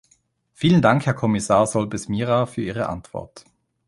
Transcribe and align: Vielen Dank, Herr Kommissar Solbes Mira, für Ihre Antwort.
Vielen 0.55 0.81
Dank, 0.81 1.05
Herr 1.05 1.13
Kommissar 1.13 1.67
Solbes 1.67 2.09
Mira, 2.09 2.47
für 2.47 2.63
Ihre 2.63 2.89
Antwort. 2.89 3.45